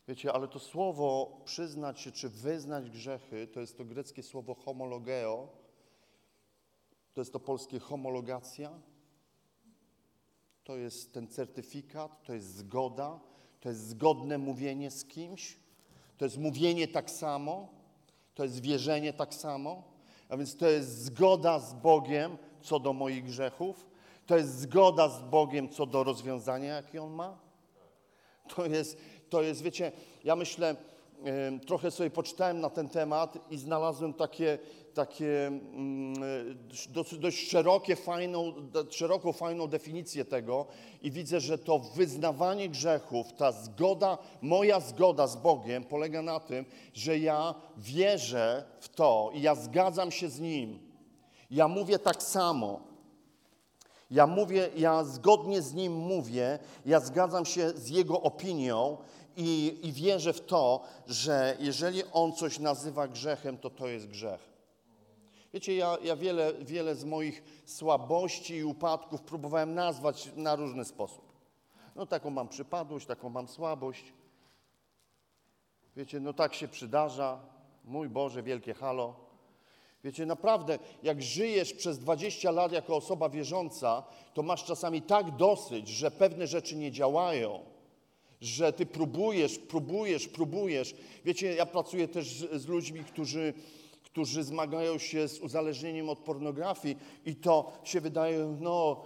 [0.08, 5.48] Wiecie, ale to słowo przyznać się, czy wyznać grzechy, to jest to greckie słowo homologeo,
[7.16, 8.72] to jest to polskie homologacja,
[10.64, 13.20] to jest ten certyfikat, to jest zgoda,
[13.60, 15.58] to jest zgodne mówienie z kimś,
[16.18, 17.68] to jest mówienie tak samo,
[18.34, 19.84] to jest wierzenie tak samo,
[20.30, 23.86] a więc to jest zgoda z Bogiem co do moich grzechów,
[24.26, 27.38] to jest zgoda z Bogiem co do rozwiązania, jakie On ma.
[28.56, 28.98] To jest,
[29.30, 29.92] to jest wiecie,
[30.24, 30.76] ja myślę,
[31.68, 34.60] trochę sobie poczytałem na ten temat i znalazłem takie,
[34.96, 36.14] takie mm,
[37.20, 38.54] dość, szerokie, fajną,
[38.90, 40.66] szeroką, fajną definicję tego
[41.02, 46.66] i widzę, że to wyznawanie grzechów, ta zgoda, moja zgoda z Bogiem polega na tym,
[46.94, 50.80] że ja wierzę w to i ja zgadzam się z Nim.
[51.52, 52.80] Ja mówię tak samo.
[54.12, 58.98] Ja mówię, ja zgodnie z Nim mówię, ja zgadzam się z Jego opinią
[59.38, 64.55] i, i wierzę w to, że jeżeli On coś nazywa grzechem, to to jest grzech.
[65.56, 71.34] Wiecie, ja, ja wiele, wiele z moich słabości i upadków próbowałem nazwać na różny sposób.
[71.96, 74.14] No taką mam przypadłość, taką mam słabość.
[75.96, 77.40] Wiecie, no tak się przydarza.
[77.86, 79.16] Mój Boże, wielkie halo.
[80.04, 85.88] Wiecie, naprawdę, jak żyjesz przez 20 lat jako osoba wierząca, to masz czasami tak dosyć,
[85.88, 87.66] że pewne rzeczy nie działają,
[88.42, 90.96] że ty próbujesz, próbujesz, próbujesz.
[91.26, 93.54] Wiecie, ja pracuję też z, z ludźmi, którzy
[94.16, 99.02] którzy zmagają się z uzależnieniem od pornografii i to się wydaje, no,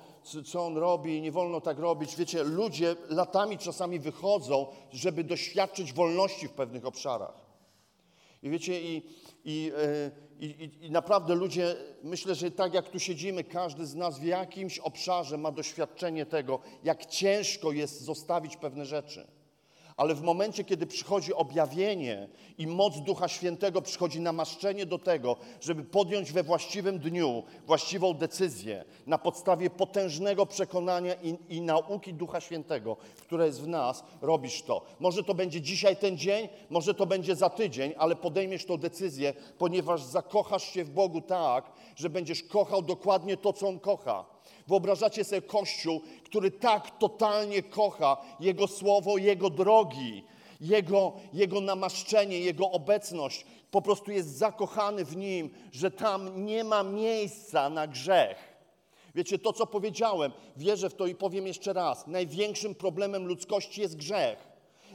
[0.45, 2.15] co on robi, nie wolno tak robić.
[2.15, 7.33] Wiecie, ludzie latami czasami wychodzą, żeby doświadczyć wolności w pewnych obszarach.
[8.43, 9.03] I wiecie, i,
[9.45, 14.19] i, e, i, i, naprawdę ludzie, myślę, że tak jak tu siedzimy, każdy z nas
[14.19, 19.38] w jakimś obszarze ma doświadczenie tego, jak ciężko jest zostawić pewne rzeczy
[19.99, 25.83] ale w momencie, kiedy przychodzi objawienie i moc Ducha Świętego, przychodzi namaszczenie do tego, żeby
[25.83, 32.97] podjąć we właściwym dniu właściwą decyzję na podstawie potężnego przekonania i, i nauki Ducha Świętego,
[33.21, 34.81] które jest w nas, robisz to.
[34.99, 39.33] Może to będzie dzisiaj ten dzień, może to będzie za tydzień, ale podejmiesz tą decyzję,
[39.57, 44.38] ponieważ zakochasz się w Bogu tak, że będziesz kochał dokładnie to, co On kocha.
[44.69, 50.23] Wyobrażacie sobie Kościół, który tak totalnie kocha Jego słowo, Jego drogi,
[50.61, 53.45] Jego, Jego namaszczenie, Jego obecność.
[53.71, 58.37] Po prostu jest zakochany w Nim, że tam nie ma miejsca na grzech.
[59.15, 62.07] Wiecie, to co powiedziałem, wierzę w to i powiem jeszcze raz.
[62.07, 64.47] Największym problemem ludzkości jest grzech.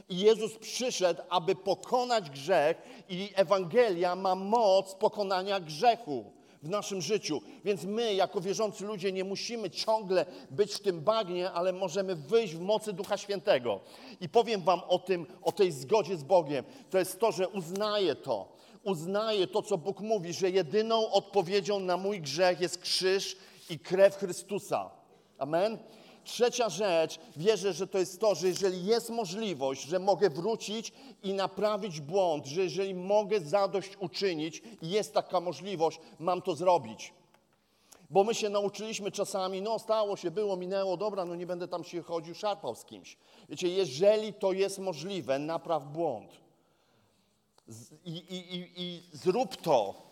[0.09, 2.77] I Jezus przyszedł, aby pokonać grzech,
[3.09, 6.34] i Ewangelia ma moc pokonania grzechu
[6.65, 7.41] w naszym życiu.
[7.65, 12.55] Więc my, jako wierzący ludzie, nie musimy ciągle być w tym bagnie, ale możemy wyjść
[12.55, 13.79] w mocy Ducha Świętego.
[14.21, 16.65] I powiem Wam o tym, o tej zgodzie z Bogiem.
[16.89, 18.55] To jest to, że uznaję to.
[18.83, 23.37] Uznaję to, co Bóg mówi, że jedyną odpowiedzią na mój grzech jest krzyż
[23.69, 24.89] i krew Chrystusa.
[25.37, 25.77] Amen.
[26.25, 30.91] Trzecia rzecz, wierzę, że to jest to, że jeżeli jest możliwość, że mogę wrócić
[31.23, 37.13] i naprawić błąd, że jeżeli mogę zadość uczynić i jest taka możliwość, mam to zrobić.
[38.09, 41.83] Bo my się nauczyliśmy czasami, no stało się, było, minęło, dobra, no nie będę tam
[41.83, 43.17] się chodził, szarpał z kimś.
[43.49, 46.31] Wiecie, jeżeli to jest możliwe, napraw błąd.
[48.05, 50.05] I, i, i, i zrób to.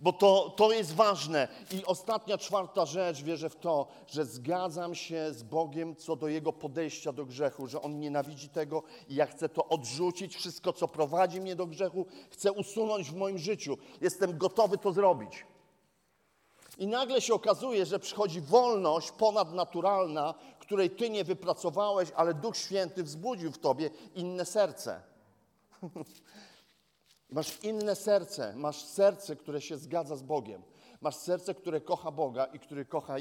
[0.00, 1.48] Bo to, to jest ważne.
[1.72, 6.52] I ostatnia, czwarta rzecz, wierzę w to, że zgadzam się z Bogiem co do Jego
[6.52, 11.40] podejścia do grzechu, że On nienawidzi tego i ja chcę to odrzucić, wszystko, co prowadzi
[11.40, 13.76] mnie do grzechu, chcę usunąć w moim życiu.
[14.00, 15.46] Jestem gotowy to zrobić.
[16.78, 23.02] I nagle się okazuje, że przychodzi wolność ponadnaturalna, której Ty nie wypracowałeś, ale Duch Święty
[23.02, 25.02] wzbudził w Tobie inne serce.
[27.30, 30.62] I masz inne serce, masz serce, które się zgadza z Bogiem.
[31.00, 33.16] Masz serce, które kocha Boga i który kocha,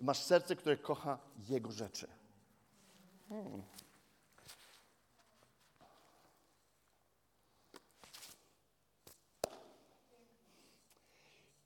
[0.00, 2.06] masz serce, które kocha Jego rzeczy.
[3.28, 3.62] Hmm.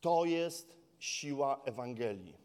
[0.00, 2.36] To jest siła Ewangelii.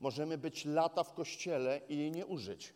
[0.00, 2.74] Możemy być lata w kościele i jej nie użyć.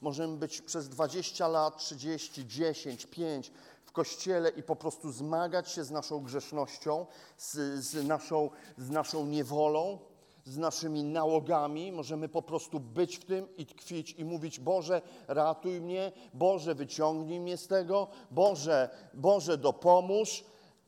[0.00, 3.52] Możemy być przez 20 lat, 30, 10, 5
[3.84, 9.26] w kościele i po prostu zmagać się z naszą grzesznością, z, z, naszą, z naszą
[9.26, 9.98] niewolą,
[10.44, 11.92] z naszymi nałogami.
[11.92, 17.40] Możemy po prostu być w tym i tkwić i mówić: Boże, ratuj mnie, Boże, wyciągnij
[17.40, 20.44] mnie z tego, Boże, Boże, dopomóż,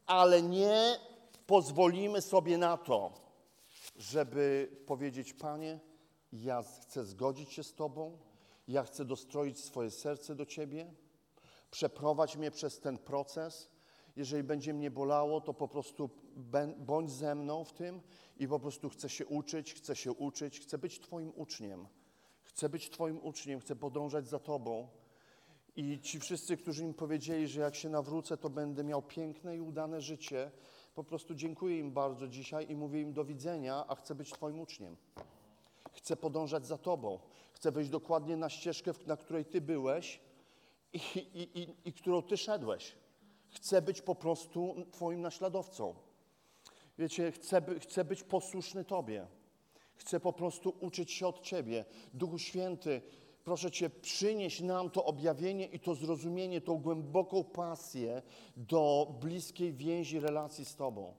[0.07, 0.99] ale nie
[1.47, 3.13] pozwolimy sobie na to,
[3.97, 5.81] żeby powiedzieć: Panie,
[6.33, 8.19] ja chcę zgodzić się z Tobą,
[8.69, 10.95] ja chcę dostroić swoje serce do Ciebie,
[11.71, 13.71] przeprowadź mnie przez ten proces.
[14.17, 16.11] Jeżeli będzie mnie bolało, to po prostu
[16.79, 18.01] bądź ze mną w tym
[18.37, 21.89] i po prostu chcę się uczyć, chcę się uczyć, chcę być Twoim uczniem.
[22.43, 24.89] Chcę być Twoim uczniem, chcę podążać za Tobą.
[25.77, 29.61] I ci wszyscy, którzy mi powiedzieli, że jak się nawrócę, to będę miał piękne i
[29.61, 30.51] udane życie,
[30.95, 34.61] po prostu dziękuję im bardzo dzisiaj i mówię im do widzenia, a chcę być Twoim
[34.61, 34.97] uczniem.
[35.97, 37.19] Chcę podążać za Tobą.
[37.53, 40.21] Chcę wejść dokładnie na ścieżkę, na której Ty byłeś
[40.93, 41.01] i,
[41.35, 42.95] i, i, i którą Ty szedłeś.
[43.49, 45.95] Chcę być po prostu Twoim naśladowcą.
[46.99, 49.27] Wiecie, chcę, chcę być posłuszny Tobie.
[49.95, 51.85] Chcę po prostu uczyć się od Ciebie.
[52.15, 53.03] Duchu Święty,
[53.45, 58.23] proszę Cię, przynieś nam to objawienie i to zrozumienie, tą głęboką pasję
[58.57, 61.15] do bliskiej więzi relacji z Tobą.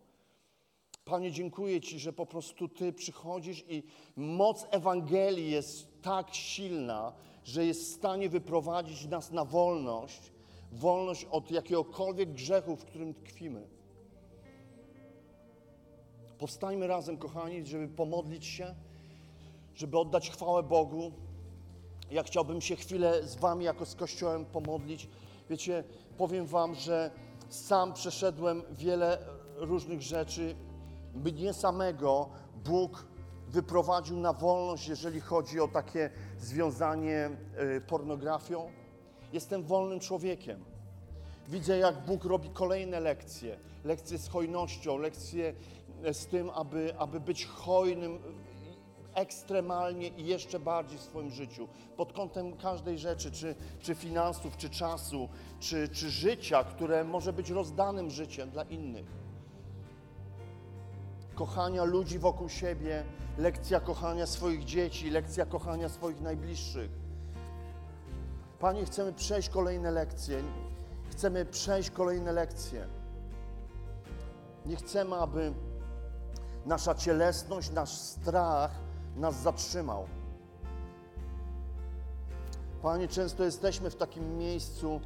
[1.07, 3.83] Panie, dziękuję Ci, że po prostu Ty przychodzisz i
[4.15, 10.31] moc Ewangelii jest tak silna, że jest w stanie wyprowadzić nas na wolność,
[10.71, 13.67] wolność od jakiegokolwiek grzechu, w którym tkwimy.
[16.39, 18.75] Powstańmy razem, kochani, żeby pomodlić się,
[19.75, 21.11] żeby oddać chwałę Bogu.
[22.11, 25.07] Ja chciałbym się chwilę z Wami, jako z Kościołem, pomodlić.
[25.49, 25.83] Wiecie,
[26.17, 27.11] powiem Wam, że
[27.49, 29.17] sam przeszedłem wiele
[29.55, 30.55] różnych rzeczy.
[31.23, 32.29] Mnie samego
[32.65, 33.05] Bóg
[33.47, 37.29] wyprowadził na wolność, jeżeli chodzi o takie związanie
[37.77, 38.71] y, pornografią.
[39.33, 40.63] Jestem wolnym człowiekiem.
[41.47, 43.59] Widzę, jak Bóg robi kolejne lekcje.
[43.83, 45.53] Lekcje z hojnością, lekcje
[46.13, 48.19] z tym, aby, aby być hojnym
[49.13, 51.67] ekstremalnie i jeszcze bardziej w swoim życiu.
[51.97, 57.49] Pod kątem każdej rzeczy, czy, czy finansów, czy czasu, czy, czy życia, które może być
[57.49, 59.26] rozdanym życiem dla innych.
[61.37, 63.03] Kochania ludzi wokół siebie,
[63.37, 66.91] lekcja kochania swoich dzieci, lekcja kochania swoich najbliższych.
[68.59, 70.43] Panie, chcemy przejść kolejne lekcje.
[71.11, 72.87] Chcemy przejść kolejne lekcje.
[74.65, 75.53] Nie chcemy, aby
[76.65, 78.71] nasza cielesność, nasz strach
[79.15, 80.07] nas zatrzymał.
[82.81, 85.01] Panie, często jesteśmy w takim miejscu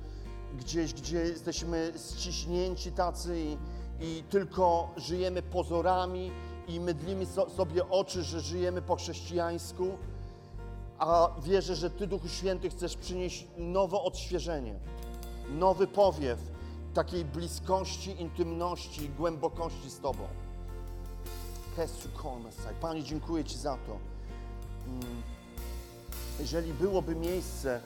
[0.57, 3.57] gdzieś, gdzie jesteśmy ściśnięci tacy i,
[4.01, 6.31] i tylko żyjemy pozorami
[6.67, 9.97] i mydlimy so, sobie oczy, że żyjemy po chrześcijańsku,
[10.99, 14.79] a wierzę, że Ty, Duchu Święty, chcesz przynieść nowe odświeżenie,
[15.49, 16.39] nowy powiew
[16.93, 20.23] takiej bliskości, intymności, głębokości z Tobą.
[22.81, 23.97] Panie, dziękuję Ci za to.
[24.87, 25.21] Mm.
[26.39, 27.81] Jeżeli byłoby miejsce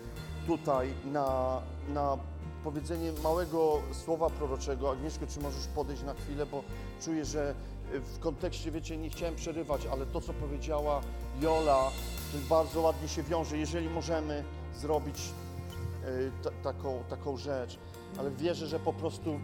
[0.47, 1.61] tutaj na,
[1.93, 2.17] na
[2.63, 6.63] powiedzenie małego słowa proroczego, Agnieszko, czy możesz podejść na chwilę, bo
[7.01, 7.55] czuję, że
[7.91, 11.01] w kontekście, wiecie, nie chciałem przerywać, ale to, co powiedziała
[11.41, 11.91] Jola,
[12.31, 13.57] to bardzo ładnie się wiąże.
[13.57, 14.43] Jeżeli możemy
[14.75, 16.31] zrobić y,
[16.63, 17.77] taką, taką rzecz,
[18.19, 19.39] ale wierzę, że po prostu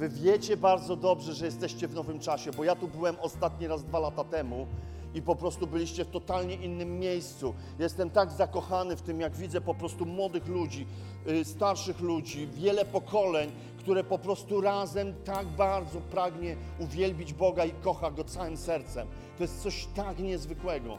[0.00, 3.84] Wy wiecie bardzo dobrze, że jesteście w nowym czasie, bo ja tu byłem ostatni raz
[3.84, 4.66] dwa lata temu
[5.14, 7.54] i po prostu byliście w totalnie innym miejscu.
[7.78, 10.86] Jestem tak zakochany w tym, jak widzę po prostu młodych ludzi,
[11.28, 17.72] y, starszych ludzi, wiele pokoleń, które po prostu razem tak bardzo pragnie uwielbić Boga i
[17.72, 19.08] kocha Go całym sercem.
[19.38, 20.96] To jest coś tak niezwykłego.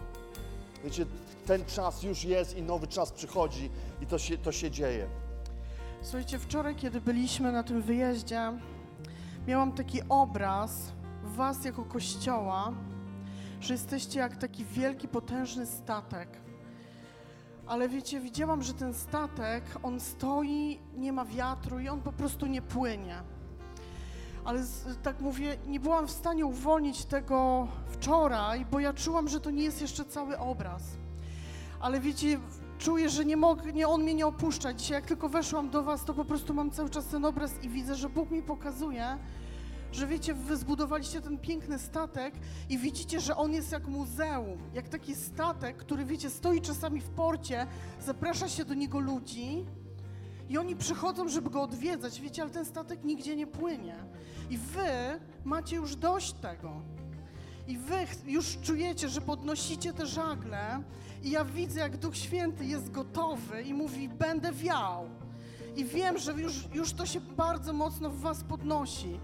[0.84, 1.06] Wiecie,
[1.46, 3.70] ten czas już jest i nowy czas przychodzi
[4.02, 5.08] i to się, to się dzieje.
[6.02, 8.52] Słuchajcie, wczoraj, kiedy byliśmy na tym wyjeździe,
[9.48, 10.92] miałam taki obraz
[11.24, 12.74] Was jako kościoła,
[13.62, 16.30] że jesteście jak taki wielki, potężny statek.
[17.68, 22.46] Ale wiecie, widziałam, że ten statek, on stoi, nie ma wiatru i on po prostu
[22.46, 23.16] nie płynie.
[24.46, 24.64] Ale
[25.04, 29.64] tak mówię, nie byłam w stanie uwolnić tego wczoraj, bo ja czułam, że to nie
[29.64, 30.84] jest jeszcze cały obraz.
[31.80, 32.40] Ale wiecie,
[32.80, 34.74] czuję, że nie mogę, nie, on mnie nie opuszcza.
[34.74, 37.70] Dzisiaj jak tylko weszłam do was, to po prostu mam cały czas ten obraz i
[37.70, 39.18] widzę, że Bóg mi pokazuje,
[39.92, 42.34] że wiecie, wy zbudowaliście ten piękny statek
[42.70, 47.10] i widzicie, że on jest jak muzeum, jak taki statek, który wiecie, stoi czasami w
[47.10, 47.68] porcie,
[48.00, 49.66] zaprasza się do niego ludzi
[50.50, 53.96] I oni przychodzą, żeby go odwiedzać, wiecie, ale ten statek nigdzie nie płynie.
[54.50, 56.82] I wy macie już dość tego.
[57.68, 60.84] I wy już czujecie, że podnosicie te żagle
[61.24, 65.10] i ja widzę, jak Duch Święty jest gotowy i mówi, będę wiał.
[65.76, 69.20] I wiem, że już, już to się bardzo mocno w was podnosi.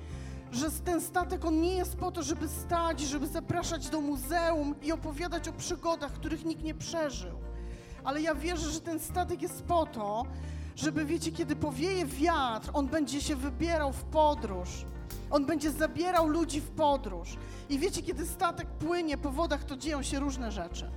[0.51, 4.91] Że ten statek, on nie jest po to, żeby stać, żeby zapraszać do muzeum i
[4.91, 7.39] opowiadać o przygodach, których nikt nie przeżył.
[8.03, 10.25] Ale ja wierzę, że ten statek jest po to,
[10.75, 14.69] żeby, wiecie, kiedy powieje wiatr, on będzie się wybierał w podróż.
[15.29, 17.37] On będzie zabierał ludzi w podróż.
[17.69, 20.89] I wiecie, kiedy statek płynie po wodach, to dzieją się różne rzeczy.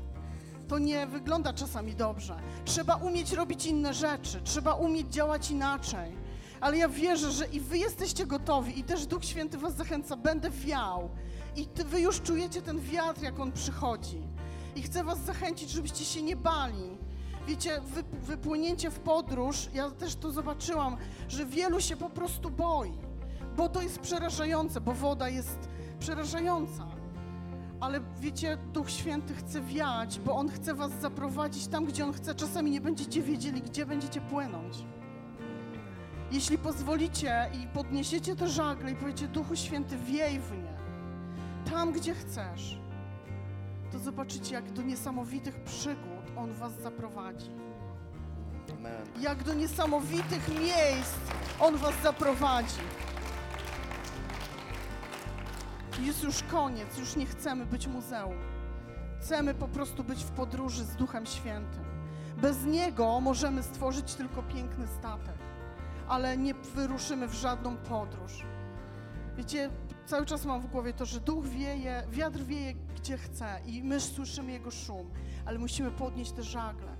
[0.69, 2.37] To nie wygląda czasami dobrze.
[2.65, 6.17] Trzeba umieć robić inne rzeczy, trzeba umieć działać inaczej.
[6.61, 10.51] Ale ja wierzę, że i wy jesteście gotowi, i też Duch Święty was zachęca, będę
[10.51, 11.11] wiał.
[11.57, 14.23] I ty, wy już czujecie ten wiatr, jak on przychodzi.
[14.77, 16.99] I chcę was zachęcić, żebyście się nie bali.
[17.47, 20.97] Wiecie, wy, wypłynięcie w podróż, ja też to zobaczyłam,
[21.29, 22.93] że wielu się po prostu boi,
[23.57, 26.87] bo to jest przerażające, bo woda jest przerażająca.
[27.81, 32.35] Ale wiecie, Duch Święty chce wiać, bo On chce was zaprowadzić tam, gdzie On chce.
[32.35, 34.77] Czasami nie będziecie wiedzieli, gdzie będziecie płynąć.
[36.31, 40.77] Jeśli pozwolicie i podniesiecie te żagle i powiecie, Duchu Święty, wiej w nie,
[41.71, 42.79] tam, gdzie chcesz,
[43.93, 47.51] to zobaczycie, jak do niesamowitych przygód On was zaprowadzi.
[48.79, 49.07] Amen.
[49.21, 51.19] Jak do niesamowitych miejsc
[51.61, 52.81] On was zaprowadzi.
[56.01, 58.39] Jest już koniec, już nie chcemy być muzeum.
[59.21, 61.85] Chcemy po prostu być w podróży z Duchem Świętym.
[62.37, 65.35] Bez Niego możemy stworzyć tylko piękny statek,
[66.11, 68.47] ale nie wyruszymy w żadną podróż.
[69.37, 69.71] Wiecie,
[70.07, 74.01] cały czas mam w głowie to, że duch wieje, wiatr wieje gdzie chce i my
[74.01, 75.11] słyszymy jego szum,
[75.45, 76.97] ale musimy podnieść te żagle.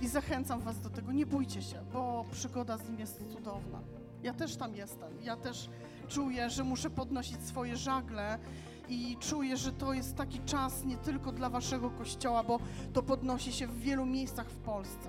[0.00, 3.80] I zachęcam Was do tego, nie bójcie się, bo przygoda z nim jest cudowna.
[4.22, 5.70] Ja też tam jestem, ja też
[6.08, 8.38] czuję, że muszę podnosić swoje żagle
[8.88, 12.58] i czuję, że to jest taki czas nie tylko dla Waszego kościoła, bo
[12.92, 15.08] to podnosi się w wielu miejscach w Polsce.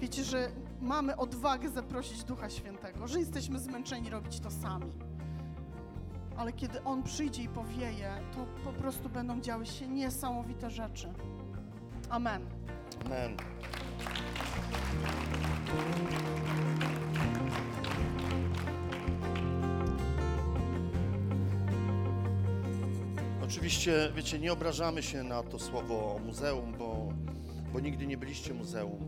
[0.00, 0.50] Wiecie, że
[0.80, 4.92] mamy odwagę zaprosić Ducha Świętego, że jesteśmy zmęczeni robić to sami.
[6.36, 11.12] Ale kiedy On przyjdzie i powieje, to po prostu będą działy się niesamowite rzeczy.
[12.10, 12.46] Amen.
[13.06, 13.36] Amen.
[23.44, 27.12] Oczywiście, wiecie, nie obrażamy się na to słowo muzeum, bo,
[27.72, 29.07] bo nigdy nie byliście muzeum,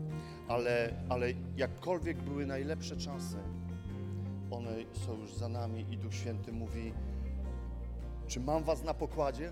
[0.51, 1.27] ale, ale
[1.57, 3.37] jakkolwiek były najlepsze czasy,
[4.51, 4.71] one
[5.05, 6.93] są już za nami i Duch Święty mówi,
[8.27, 9.51] czy mam was na pokładzie?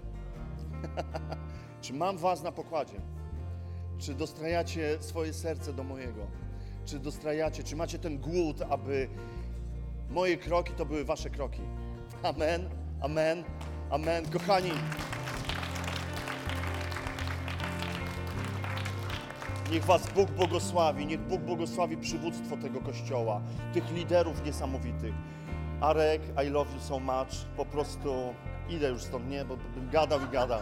[1.81, 3.01] czy mam was na pokładzie?
[3.97, 6.27] Czy dostrajacie swoje serce do mojego?
[6.85, 9.09] Czy dostrajacie, czy macie ten głód, aby
[10.09, 11.61] moje kroki to były wasze kroki?
[12.23, 12.69] Amen,
[13.01, 13.43] amen,
[13.89, 14.25] amen.
[14.25, 14.71] Kochani,
[19.71, 23.41] niech was Bóg błogosławi, niech Bóg błogosławi przywództwo tego kościoła,
[23.73, 25.13] tych liderów niesamowitych.
[25.81, 27.45] Arek, I love you so much.
[27.57, 28.33] Po prostu
[28.69, 30.59] idę już stąd, nie, bo bym gadał i gadał.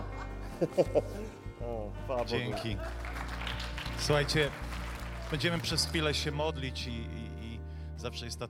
[1.61, 1.91] o.
[2.25, 2.77] Dzięki.
[3.99, 4.49] Słuchajcie,
[5.31, 7.59] będziemy przez chwilę się modlić i, i, i
[7.97, 8.45] zawsze jest ta